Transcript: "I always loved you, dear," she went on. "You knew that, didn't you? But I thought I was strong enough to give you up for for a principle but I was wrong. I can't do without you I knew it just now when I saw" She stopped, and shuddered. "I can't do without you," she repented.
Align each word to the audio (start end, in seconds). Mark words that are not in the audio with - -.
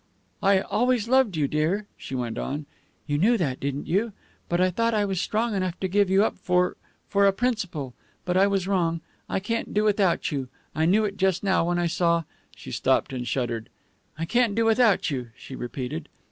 "I 0.41 0.61
always 0.61 1.07
loved 1.07 1.37
you, 1.37 1.47
dear," 1.47 1.85
she 1.95 2.15
went 2.15 2.39
on. 2.39 2.65
"You 3.05 3.19
knew 3.19 3.37
that, 3.37 3.59
didn't 3.59 3.85
you? 3.85 4.13
But 4.49 4.59
I 4.59 4.71
thought 4.71 4.95
I 4.95 5.05
was 5.05 5.21
strong 5.21 5.53
enough 5.53 5.79
to 5.79 5.87
give 5.87 6.09
you 6.09 6.25
up 6.25 6.39
for 6.39 6.75
for 7.07 7.27
a 7.27 7.31
principle 7.31 7.93
but 8.25 8.35
I 8.35 8.47
was 8.47 8.67
wrong. 8.67 9.01
I 9.29 9.39
can't 9.39 9.75
do 9.75 9.83
without 9.83 10.31
you 10.31 10.47
I 10.73 10.85
knew 10.85 11.05
it 11.05 11.17
just 11.17 11.43
now 11.43 11.67
when 11.67 11.77
I 11.77 11.85
saw" 11.85 12.23
She 12.57 12.71
stopped, 12.71 13.13
and 13.13 13.27
shuddered. 13.27 13.69
"I 14.17 14.25
can't 14.25 14.55
do 14.55 14.65
without 14.65 15.11
you," 15.11 15.29
she 15.37 15.55
repented. 15.55 16.09